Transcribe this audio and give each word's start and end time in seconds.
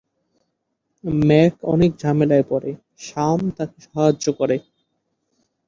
Mac 1.19 1.53
অনেক 1.73 1.91
ঝামেলায় 2.01 2.45
পড়ে, 2.49 2.71
স্যাম 2.99 3.39
তাকে 3.57 3.77
সাহায্য 3.85 4.25
করে। 4.39 4.55